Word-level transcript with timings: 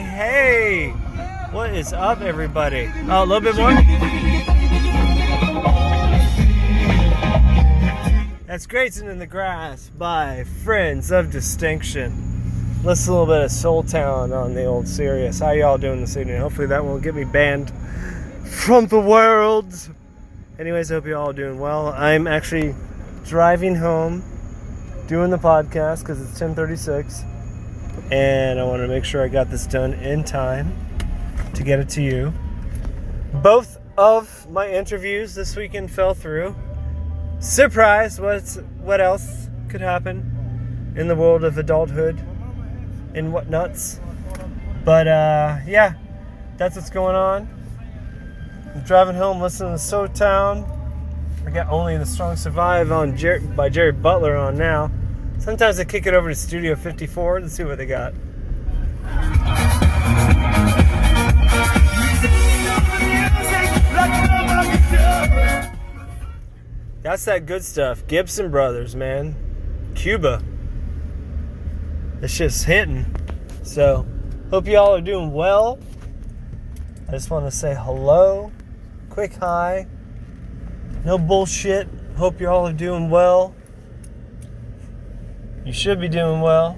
Hey, 0.00 0.90
what 1.52 1.74
is 1.74 1.92
up, 1.92 2.22
everybody? 2.22 2.90
Oh, 3.08 3.22
a 3.22 3.26
little 3.26 3.40
bit 3.40 3.54
more. 3.56 3.74
That's 8.46 8.66
Grazing 8.66 9.08
in 9.08 9.18
the 9.18 9.26
Grass 9.26 9.90
by 9.90 10.44
Friends 10.64 11.10
of 11.10 11.30
Distinction. 11.30 12.80
Listen 12.82 13.12
a 13.12 13.18
little 13.18 13.34
bit 13.34 13.44
of 13.44 13.50
Soul 13.50 13.82
Town 13.82 14.32
on 14.32 14.54
the 14.54 14.64
old 14.64 14.88
Sirius. 14.88 15.38
How 15.40 15.50
y'all 15.50 15.76
doing 15.76 16.00
this 16.00 16.16
evening? 16.16 16.40
Hopefully 16.40 16.66
that 16.68 16.82
won't 16.82 17.02
get 17.02 17.14
me 17.14 17.24
banned 17.24 17.70
from 18.46 18.86
the 18.86 18.98
world. 18.98 19.74
Anyways, 20.58 20.90
I 20.90 20.94
hope 20.94 21.06
you 21.06 21.16
all 21.16 21.34
doing 21.34 21.60
well. 21.60 21.88
I'm 21.88 22.26
actually 22.26 22.74
driving 23.26 23.74
home, 23.74 24.24
doing 25.08 25.30
the 25.30 25.38
podcast 25.38 26.00
because 26.00 26.22
it's 26.22 26.40
10:36, 26.40 27.22
and 28.10 28.58
I 28.58 28.64
want 28.64 28.82
to 28.82 28.88
make 28.88 29.04
sure 29.04 29.22
I 29.22 29.28
got 29.28 29.50
this 29.50 29.66
done 29.66 29.94
in 29.94 30.24
time 30.24 30.74
to 31.54 31.62
get 31.62 31.78
it 31.78 31.88
to 31.90 32.02
you. 32.02 32.32
Both 33.34 33.78
of 33.96 34.50
my 34.50 34.68
interviews 34.68 35.34
this 35.34 35.56
weekend 35.56 35.90
fell 35.90 36.14
through. 36.14 36.54
Surprise! 37.38 38.20
What's 38.20 38.56
what 38.82 39.00
else 39.00 39.48
could 39.68 39.80
happen 39.80 40.92
in 40.96 41.08
the 41.08 41.16
world 41.16 41.44
of 41.44 41.58
adulthood 41.58 42.18
and 43.14 43.32
whatnots? 43.32 44.00
But 44.84 45.08
uh, 45.08 45.58
yeah, 45.66 45.94
that's 46.56 46.76
what's 46.76 46.90
going 46.90 47.16
on. 47.16 47.48
I'm 48.74 48.82
driving 48.82 49.16
home 49.16 49.40
listening 49.40 49.72
to 49.72 49.78
Soul 49.78 50.08
Town. 50.08 50.64
I 51.46 51.50
got 51.50 51.68
Only 51.68 51.96
the 51.96 52.06
Strong 52.06 52.36
Survive 52.36 52.92
on 52.92 53.16
Jer- 53.16 53.40
by 53.40 53.68
Jerry 53.68 53.92
Butler 53.92 54.36
on 54.36 54.56
now. 54.56 54.90
Sometimes 55.40 55.80
I 55.80 55.84
kick 55.84 56.06
it 56.06 56.12
over 56.12 56.28
to 56.28 56.34
Studio 56.34 56.76
54 56.76 57.38
and 57.38 57.50
see 57.50 57.64
what 57.64 57.78
they 57.78 57.86
got. 57.86 58.12
That's 67.02 67.24
that 67.24 67.46
good 67.46 67.64
stuff. 67.64 68.06
Gibson 68.06 68.50
Brothers, 68.50 68.94
man. 68.94 69.34
Cuba. 69.94 70.42
It's 72.20 72.36
just 72.36 72.66
hitting. 72.66 73.06
So, 73.62 74.06
hope 74.50 74.66
y'all 74.66 74.94
are 74.94 75.00
doing 75.00 75.32
well. 75.32 75.78
I 77.08 77.12
just 77.12 77.30
want 77.30 77.46
to 77.46 77.50
say 77.50 77.74
hello, 77.74 78.52
quick 79.08 79.34
hi. 79.36 79.86
No 81.02 81.16
bullshit. 81.16 81.88
Hope 82.18 82.42
y'all 82.42 82.66
are 82.66 82.74
doing 82.74 83.08
well. 83.08 83.54
You 85.70 85.74
should 85.74 86.00
be 86.00 86.08
doing 86.08 86.40
well. 86.40 86.76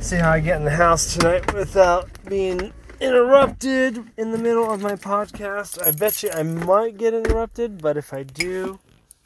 See 0.00 0.16
how 0.16 0.32
I 0.32 0.40
get 0.40 0.56
in 0.56 0.64
the 0.64 0.72
house 0.72 1.14
tonight 1.14 1.54
without 1.54 2.10
being 2.28 2.72
interrupted 3.00 4.02
in 4.16 4.32
the 4.32 4.36
middle 4.36 4.68
of 4.68 4.82
my 4.82 4.96
podcast. 4.96 5.80
I 5.80 5.92
bet 5.92 6.24
you 6.24 6.30
I 6.32 6.42
might 6.42 6.98
get 6.98 7.14
interrupted, 7.14 7.80
but 7.80 7.96
if 7.96 8.12
I 8.12 8.24
do, 8.24 8.80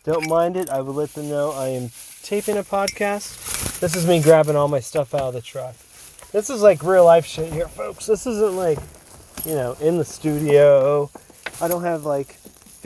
don't 0.05 0.29
mind 0.29 0.59
it. 0.59 0.69
I 0.69 0.83
will 0.83 0.93
let 0.93 1.15
them 1.15 1.31
know 1.31 1.53
I 1.53 1.69
am 1.69 1.93
taping 2.23 2.59
a 2.59 2.63
podcast. 2.63 3.81
This 3.81 3.97
is 3.97 4.07
me 4.07 4.21
grabbing 4.21 4.55
all 4.55 4.69
my 4.69 4.81
stuff 4.81 5.15
out 5.15 5.23
of 5.23 5.33
the 5.33 5.41
truck. 5.41 5.77
This 6.33 6.51
is 6.51 6.61
like 6.61 6.83
real 6.83 7.07
life 7.07 7.25
shit 7.25 7.51
here, 7.51 7.69
folks. 7.69 8.05
This 8.05 8.27
isn't 8.27 8.55
like, 8.55 8.79
you 9.47 9.55
know, 9.55 9.79
in 9.81 9.97
the 9.97 10.05
studio. 10.05 11.11
I 11.59 11.69
don't 11.69 11.85
have 11.85 12.05
like 12.05 12.37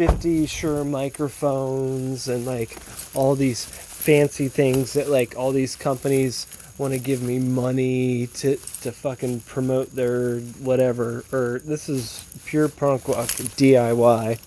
50 0.01 0.47
Shure 0.47 0.83
microphones 0.83 2.27
and 2.27 2.47
like 2.47 2.75
all 3.15 3.35
these 3.35 3.67
fancy 3.67 4.49
things 4.49 4.95
that 4.95 5.11
like 5.11 5.37
all 5.37 5.53
these 5.53 5.77
companies 5.77 6.47
want 6.79 6.95
to 6.95 6.99
give 6.99 7.23
me 7.23 7.39
money 7.39 8.27
to 8.29 8.57
to 8.81 8.93
fucking 8.93 9.41
promote 9.41 9.95
their 9.95 10.39
whatever 10.63 11.23
or 11.33 11.61
this 11.67 11.91
is 11.91 12.25
pure 12.47 12.67
punk 12.67 13.09
rock 13.09 13.29
DIY 13.29 14.41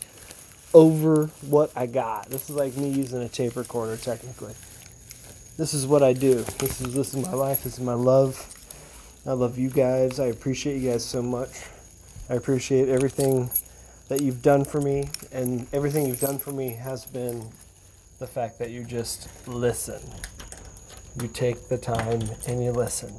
over 0.73 1.27
what 1.47 1.71
I 1.75 1.85
got. 1.85 2.31
This 2.31 2.49
is 2.49 2.55
like 2.55 2.75
me 2.75 2.89
using 2.89 3.21
a 3.21 3.29
tape 3.29 3.55
recorder 3.55 3.95
technically. 3.95 4.55
This 5.57 5.75
is 5.75 5.85
what 5.85 6.01
I 6.01 6.13
do. 6.13 6.41
This 6.57 6.81
is 6.81 6.95
this 6.95 7.13
is 7.13 7.23
my 7.27 7.33
life. 7.33 7.63
This 7.63 7.73
is 7.73 7.79
my 7.79 7.93
love. 7.93 8.43
I 9.23 9.33
love 9.33 9.59
you 9.59 9.69
guys. 9.69 10.19
I 10.19 10.25
appreciate 10.25 10.81
you 10.81 10.89
guys 10.89 11.05
so 11.05 11.21
much. 11.21 11.51
I 12.27 12.33
appreciate 12.33 12.89
everything 12.89 13.51
that 14.09 14.21
you've 14.21 14.41
done 14.41 14.65
for 14.65 14.81
me 14.81 15.09
and 15.31 15.67
everything 15.73 16.07
you've 16.07 16.19
done 16.19 16.37
for 16.37 16.51
me 16.51 16.71
has 16.71 17.05
been 17.05 17.49
the 18.19 18.27
fact 18.27 18.59
that 18.59 18.69
you 18.69 18.83
just 18.83 19.29
listen 19.47 20.01
you 21.21 21.27
take 21.27 21.69
the 21.69 21.77
time 21.77 22.21
and 22.47 22.63
you 22.63 22.71
listen. 22.71 23.13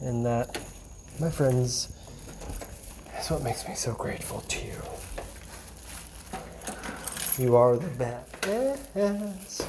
And 0.00 0.26
that, 0.26 0.58
my 1.20 1.30
friends, 1.30 1.92
is 3.18 3.30
what 3.30 3.42
makes 3.42 3.66
me 3.68 3.74
so 3.74 3.92
grateful 3.92 4.40
to 4.40 4.66
you. 4.66 4.74
You 7.38 7.56
are 7.56 7.76
the 7.76 7.86
best. 7.88 9.62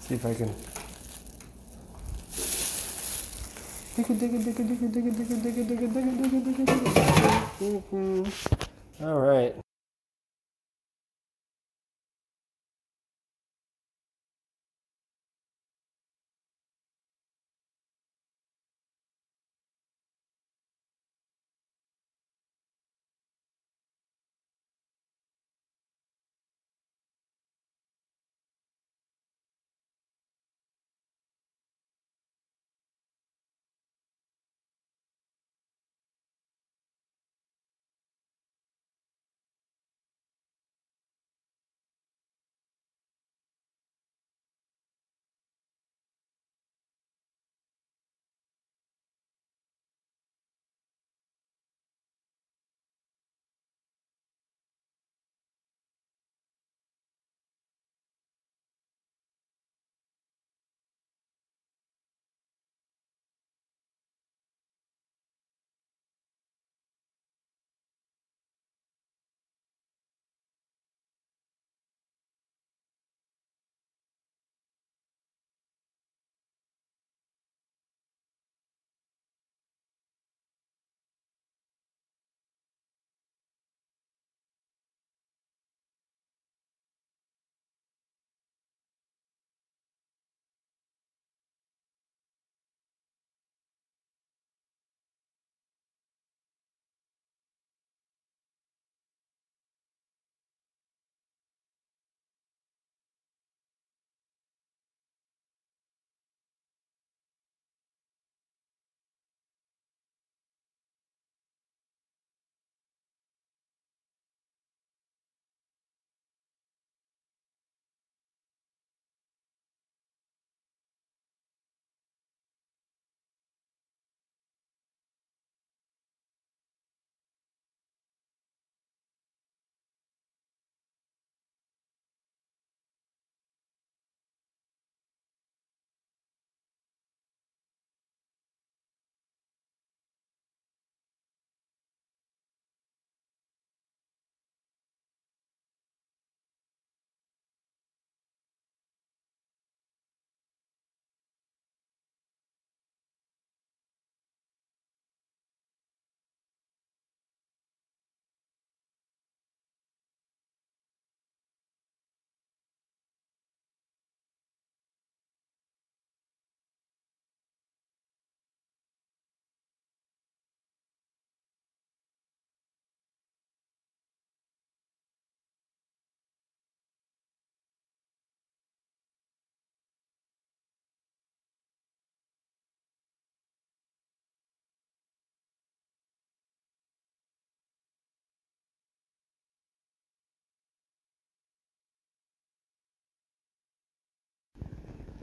See 0.00 0.14
if 0.14 0.26
I 0.26 0.34
can. 0.34 0.71
All 9.02 9.20
right. 9.20 9.54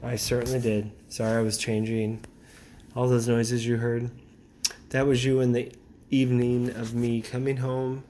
I 0.02 0.16
certainly 0.16 0.60
did. 0.60 0.92
Sorry, 1.08 1.38
I 1.38 1.42
was 1.42 1.58
changing 1.58 2.24
all 2.96 3.08
those 3.08 3.28
noises 3.28 3.66
you 3.66 3.76
heard. 3.76 4.10
That 4.90 5.06
was 5.06 5.24
you 5.24 5.40
in 5.40 5.52
the 5.52 5.72
evening 6.10 6.70
of 6.70 6.94
me 6.94 7.20
coming 7.20 7.58
home 7.58 8.04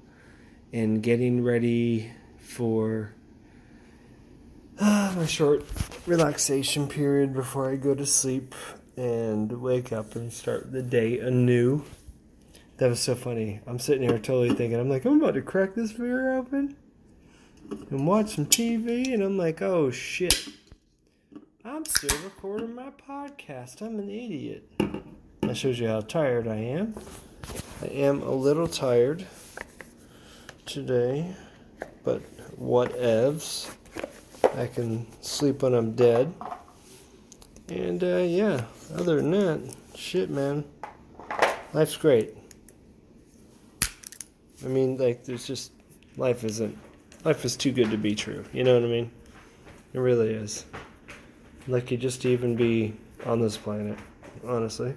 and 0.72 1.02
getting 1.02 1.42
ready 1.42 2.12
for 2.38 3.12
uh, 4.78 5.12
my 5.16 5.26
short 5.26 5.64
relaxation 6.06 6.86
period 6.88 7.34
before 7.34 7.70
I 7.70 7.76
go 7.76 7.94
to 7.94 8.06
sleep 8.06 8.54
and 8.96 9.50
wake 9.60 9.92
up 9.92 10.14
and 10.14 10.32
start 10.32 10.72
the 10.72 10.82
day 10.82 11.18
anew. 11.18 11.84
That 12.78 12.88
was 12.88 13.00
so 13.00 13.14
funny. 13.14 13.60
I'm 13.66 13.78
sitting 13.78 14.08
here 14.08 14.18
totally 14.18 14.54
thinking, 14.54 14.78
I'm 14.78 14.88
like, 14.88 15.04
I'm 15.04 15.20
about 15.20 15.34
to 15.34 15.42
crack 15.42 15.74
this 15.74 15.92
beer 15.92 16.34
open 16.34 16.76
and 17.90 18.06
watch 18.06 18.36
some 18.36 18.46
TV, 18.46 19.12
and 19.12 19.22
I'm 19.22 19.36
like, 19.36 19.60
oh 19.60 19.90
shit. 19.90 20.48
I'm 21.80 21.86
still 21.86 22.18
recording 22.24 22.74
my 22.74 22.90
podcast. 23.08 23.80
I'm 23.80 23.98
an 24.00 24.10
idiot. 24.10 24.70
That 25.40 25.56
shows 25.56 25.80
you 25.80 25.88
how 25.88 26.02
tired 26.02 26.46
I 26.46 26.56
am. 26.56 26.94
I 27.80 27.86
am 27.86 28.20
a 28.20 28.30
little 28.30 28.68
tired 28.68 29.26
today, 30.66 31.34
but 32.04 32.20
what 32.58 32.92
whatevs. 32.92 33.74
I 34.58 34.66
can 34.66 35.06
sleep 35.22 35.62
when 35.62 35.72
I'm 35.72 35.92
dead. 35.92 36.34
And 37.70 38.04
uh, 38.04 38.24
yeah, 38.28 38.66
other 38.94 39.16
than 39.16 39.30
that, 39.30 39.74
shit, 39.94 40.28
man. 40.28 40.66
Life's 41.72 41.96
great. 41.96 42.36
I 44.62 44.68
mean, 44.68 44.98
like, 44.98 45.24
there's 45.24 45.46
just 45.46 45.72
life 46.18 46.44
isn't 46.44 46.76
life 47.24 47.42
is 47.46 47.56
too 47.56 47.72
good 47.72 47.90
to 47.90 47.96
be 47.96 48.14
true. 48.14 48.44
You 48.52 48.64
know 48.64 48.74
what 48.74 48.84
I 48.84 48.88
mean? 48.88 49.10
It 49.94 49.98
really 50.00 50.28
is. 50.28 50.66
Lucky 51.70 51.96
just 51.96 52.22
to 52.22 52.28
even 52.28 52.56
be 52.56 52.94
on 53.24 53.40
this 53.40 53.56
planet, 53.56 53.96
honestly. 54.44 54.92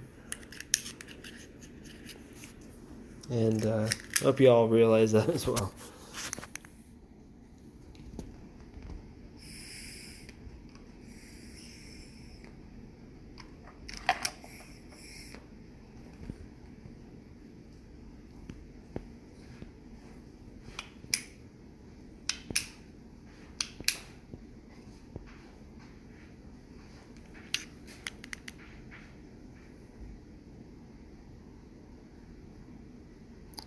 And 3.29 3.63
uh, 3.63 3.87
hope 4.23 4.39
you 4.39 4.49
all 4.49 4.67
realize 4.67 5.11
that 5.11 5.29
as 5.29 5.45
well. 5.45 5.71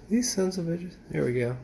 These 0.09 0.33
sons 0.33 0.57
of 0.57 0.67
bitches. 0.67 0.95
There 1.11 1.25
we 1.25 1.33
go. 1.33 1.57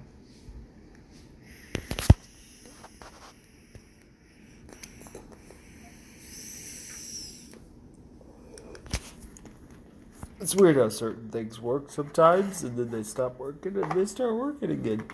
It's 10.40 10.56
weird 10.56 10.76
how 10.76 10.88
certain 10.88 11.28
things 11.28 11.60
work 11.60 11.88
sometimes, 11.88 12.64
and 12.64 12.76
then 12.76 12.90
they 12.90 13.04
stop 13.04 13.38
working, 13.38 13.76
and 13.76 13.92
they 13.92 14.04
start 14.04 14.34
working 14.34 14.72
again. 14.72 15.04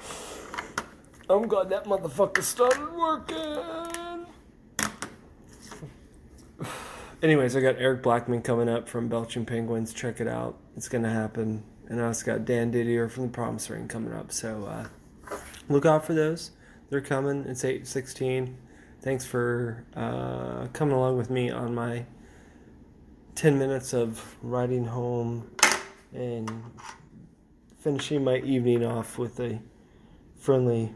Oh 1.29 1.43
I'm 1.43 1.49
glad 1.49 1.69
that 1.69 1.85
motherfucker 1.85 2.43
started 2.43 2.91
working. 2.95 4.25
Anyways, 7.23 7.55
I 7.55 7.61
got 7.61 7.77
Eric 7.77 8.03
Blackman 8.03 8.41
coming 8.41 8.71
up 8.71 8.89
from 8.89 9.09
Belching 9.09 9.45
Penguins. 9.45 9.93
Check 9.93 10.19
it 10.23 10.29
out. 10.29 10.57
It's 10.79 10.89
gonna 10.89 11.13
happen. 11.13 11.63
And 11.89 12.01
I 12.01 12.07
also 12.07 12.27
got 12.27 12.45
Dan 12.45 12.71
Didier 12.71 13.09
from 13.09 13.25
the 13.25 13.29
Promise 13.31 13.71
Ring 13.71 13.89
coming 13.89 14.13
up. 14.13 14.31
So 14.31 14.67
uh, 14.67 15.37
look 15.69 15.87
out 15.87 16.05
for 16.05 16.13
those. 16.13 16.51
They're 16.91 17.01
coming. 17.01 17.45
It's 17.47 17.65
816. 17.65 18.57
Thanks 19.01 19.25
for 19.25 19.85
uh, 19.97 20.67
coming 20.73 20.95
along 20.95 21.17
with 21.17 21.31
me 21.31 21.51
on 21.51 21.75
my 21.75 22.05
10 23.37 23.59
minutes 23.59 23.95
of 23.95 24.37
riding 24.43 24.85
home 24.85 25.51
and 26.13 26.51
finishing 27.79 28.25
my 28.25 28.39
evening 28.39 28.85
off 28.85 29.17
with 29.17 29.39
a 29.41 29.61
friendly 30.39 30.93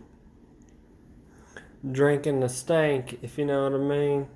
drinking 1.90 2.42
a 2.42 2.48
stank, 2.48 3.18
if 3.22 3.38
you 3.38 3.44
know 3.44 3.64
what 3.64 3.74
I 3.74 3.82
mean. 3.82 4.28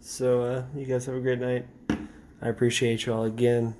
So, 0.00 0.42
uh, 0.42 0.64
you 0.74 0.86
guys 0.86 1.06
have 1.06 1.16
a 1.16 1.20
great 1.20 1.40
night. 1.40 1.66
I 2.40 2.48
appreciate 2.48 3.06
you 3.06 3.12
all 3.12 3.24
again. 3.24 3.74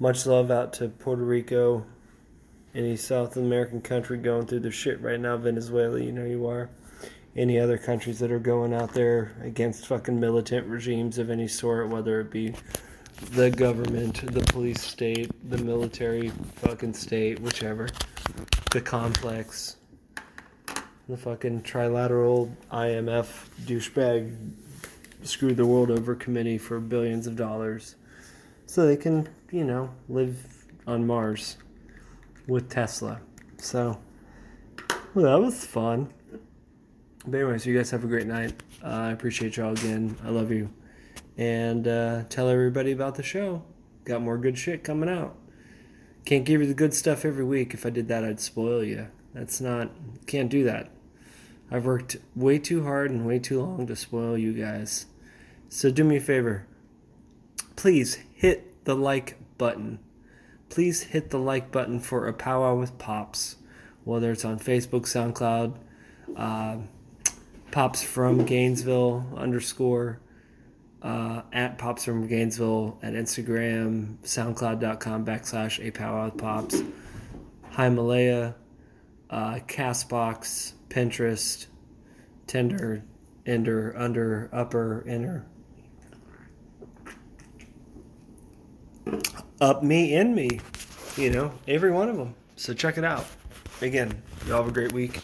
Much 0.00 0.26
love 0.26 0.50
out 0.50 0.72
to 0.72 0.88
Puerto 0.88 1.22
Rico, 1.22 1.86
any 2.74 2.96
South 2.96 3.36
American 3.36 3.80
country 3.80 4.18
going 4.18 4.44
through 4.44 4.58
their 4.58 4.72
shit 4.72 5.00
right 5.00 5.20
now. 5.20 5.36
Venezuela, 5.36 6.00
you 6.00 6.10
know 6.10 6.24
you 6.24 6.48
are. 6.48 6.68
Any 7.36 7.60
other 7.60 7.78
countries 7.78 8.18
that 8.18 8.32
are 8.32 8.40
going 8.40 8.74
out 8.74 8.92
there 8.92 9.36
against 9.42 9.86
fucking 9.86 10.18
militant 10.18 10.66
regimes 10.66 11.18
of 11.18 11.30
any 11.30 11.46
sort, 11.46 11.90
whether 11.90 12.20
it 12.20 12.32
be 12.32 12.54
the 13.30 13.52
government, 13.52 14.32
the 14.32 14.40
police 14.52 14.82
state, 14.82 15.30
the 15.48 15.58
military 15.58 16.30
fucking 16.56 16.94
state, 16.94 17.38
whichever. 17.38 17.88
The 18.72 18.80
complex, 18.80 19.76
the 21.08 21.16
fucking 21.16 21.62
trilateral 21.62 22.52
IMF 22.72 23.48
douchebag 23.64 24.54
screwed 25.22 25.56
the 25.56 25.66
world 25.66 25.92
over 25.92 26.16
committee 26.16 26.58
for 26.58 26.80
billions 26.80 27.28
of 27.28 27.36
dollars 27.36 27.94
so 28.66 28.86
they 28.86 28.96
can, 28.96 29.28
you 29.50 29.64
know, 29.64 29.90
live 30.08 30.66
on 30.86 31.06
Mars 31.06 31.56
with 32.46 32.68
Tesla. 32.68 33.20
So, 33.58 33.98
well, 35.14 35.24
that 35.24 35.44
was 35.44 35.64
fun. 35.64 36.12
But 37.26 37.38
anyways, 37.38 37.64
you 37.64 37.76
guys 37.76 37.90
have 37.90 38.04
a 38.04 38.06
great 38.06 38.26
night. 38.26 38.52
Uh, 38.82 38.88
I 38.88 39.10
appreciate 39.12 39.56
y'all 39.56 39.72
again. 39.72 40.16
I 40.24 40.28
love 40.28 40.50
you. 40.50 40.70
And 41.38 41.88
uh, 41.88 42.24
tell 42.28 42.48
everybody 42.48 42.92
about 42.92 43.14
the 43.14 43.22
show. 43.22 43.62
Got 44.04 44.22
more 44.22 44.36
good 44.36 44.58
shit 44.58 44.84
coming 44.84 45.08
out. 45.08 45.36
Can't 46.24 46.44
give 46.44 46.60
you 46.60 46.66
the 46.66 46.74
good 46.74 46.94
stuff 46.94 47.24
every 47.24 47.44
week. 47.44 47.74
If 47.74 47.86
I 47.86 47.90
did 47.90 48.08
that, 48.08 48.24
I'd 48.24 48.40
spoil 48.40 48.84
you. 48.84 49.08
That's 49.32 49.60
not, 49.60 49.90
can't 50.26 50.50
do 50.50 50.64
that. 50.64 50.90
I've 51.70 51.86
worked 51.86 52.16
way 52.36 52.58
too 52.58 52.84
hard 52.84 53.10
and 53.10 53.26
way 53.26 53.38
too 53.38 53.60
long 53.60 53.86
to 53.86 53.96
spoil 53.96 54.36
you 54.36 54.52
guys. 54.52 55.06
So 55.68 55.90
do 55.90 56.04
me 56.04 56.16
a 56.16 56.20
favor. 56.20 56.66
Please 57.76 58.18
hit 58.34 58.84
the 58.84 58.94
like 58.94 59.36
button. 59.58 59.98
Please 60.68 61.02
hit 61.02 61.30
the 61.30 61.38
like 61.38 61.70
button 61.70 62.00
for 62.00 62.26
a 62.26 62.32
powwow 62.32 62.74
with 62.74 62.98
Pops, 62.98 63.56
whether 64.04 64.32
it's 64.32 64.44
on 64.44 64.58
Facebook, 64.58 65.02
SoundCloud, 65.02 65.76
uh, 66.36 66.78
Pops 67.70 68.02
from 68.02 68.44
Gainesville 68.44 69.26
underscore, 69.36 70.20
uh, 71.02 71.42
at 71.52 71.78
Pops 71.78 72.04
from 72.04 72.26
Gainesville 72.26 72.98
at 73.02 73.12
Instagram, 73.12 74.16
SoundCloud.com 74.22 75.24
backslash 75.24 75.84
a 75.86 75.90
powwow 75.90 76.26
with 76.26 76.38
Pops, 76.38 76.82
Himalaya, 77.76 78.54
uh, 79.30 79.56
Castbox, 79.66 80.72
Pinterest, 80.88 81.66
Tinder, 82.46 83.04
Ender, 83.46 83.94
Under, 83.96 84.48
Upper, 84.52 85.04
Inner. 85.06 85.46
Up 89.60 89.82
me 89.82 90.14
in 90.14 90.34
me, 90.34 90.60
you 91.16 91.30
know, 91.30 91.52
every 91.66 91.90
one 91.90 92.08
of 92.08 92.16
them. 92.16 92.34
So 92.56 92.74
check 92.74 92.98
it 92.98 93.04
out. 93.04 93.26
Again, 93.80 94.22
y'all 94.46 94.58
have 94.58 94.68
a 94.68 94.72
great 94.72 94.92
week. 94.92 95.20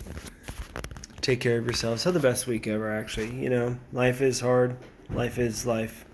Take 1.20 1.40
care 1.40 1.58
of 1.58 1.64
yourselves. 1.64 2.04
Have 2.04 2.14
the 2.14 2.20
best 2.20 2.46
week 2.46 2.66
ever, 2.66 2.90
actually. 2.90 3.34
You 3.34 3.50
know, 3.50 3.78
life 3.92 4.20
is 4.20 4.40
hard. 4.40 4.76
Life 5.10 5.38
is 5.38 5.66
life. 5.66 6.04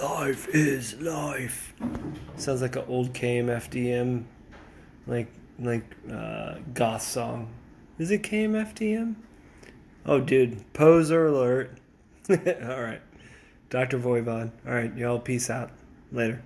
Life 0.00 0.48
is 0.54 1.00
life. 1.00 1.72
Sounds 2.36 2.62
like 2.62 2.76
an 2.76 2.84
old 2.88 3.12
KMFDM, 3.14 4.24
like 5.06 5.28
like 5.58 5.96
uh, 6.12 6.56
goth 6.74 7.02
song. 7.02 7.48
Is 7.98 8.10
it 8.10 8.22
KMFDM? 8.22 9.14
Oh, 10.04 10.20
dude, 10.20 10.72
poser 10.74 11.26
alert. 11.26 11.78
All 12.30 12.36
right, 12.82 13.00
Dr. 13.70 13.98
Voivod. 13.98 14.50
All 14.66 14.74
right, 14.74 14.94
y'all. 14.96 15.18
Peace 15.18 15.48
out. 15.48 15.70
Later. 16.12 16.42